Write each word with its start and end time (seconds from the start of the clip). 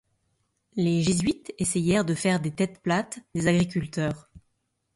Les 0.75 1.03
jésuites 1.03 1.53
essayèrent 1.59 2.03
de 2.05 2.15
faire 2.15 2.39
des 2.39 2.49
Têtes-Plates 2.49 3.19
des 3.35 3.45
agriculteurs. 3.47 4.31